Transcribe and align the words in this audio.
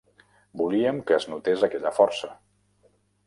Volíem 0.61 1.01
que 1.11 1.15
es 1.17 1.27
notés 1.33 1.67
aquella 1.67 1.91
força. 1.99 2.31